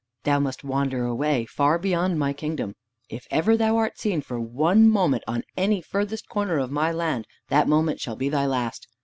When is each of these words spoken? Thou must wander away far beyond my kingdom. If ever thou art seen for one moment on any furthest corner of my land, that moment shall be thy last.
Thou 0.23 0.39
must 0.39 0.63
wander 0.63 1.05
away 1.05 1.45
far 1.45 1.77
beyond 1.77 2.17
my 2.17 2.33
kingdom. 2.33 2.73
If 3.07 3.27
ever 3.29 3.55
thou 3.55 3.77
art 3.77 3.99
seen 3.99 4.21
for 4.23 4.39
one 4.39 4.89
moment 4.89 5.23
on 5.27 5.43
any 5.55 5.79
furthest 5.79 6.27
corner 6.27 6.57
of 6.57 6.71
my 6.71 6.91
land, 6.91 7.27
that 7.49 7.67
moment 7.67 7.99
shall 7.99 8.15
be 8.15 8.27
thy 8.27 8.47
last. 8.47 8.87